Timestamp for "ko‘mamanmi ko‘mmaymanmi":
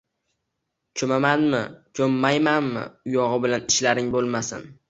1.01-2.89